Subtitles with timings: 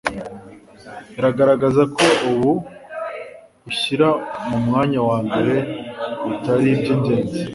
[1.23, 2.51] bigaragaza ko uba
[3.69, 4.07] ushyira
[4.47, 5.53] mu mwanya wa mbere
[6.25, 7.39] ibitari iby ingenzi